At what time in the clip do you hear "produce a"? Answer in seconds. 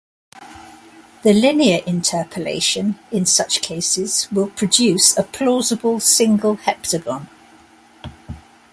4.49-5.21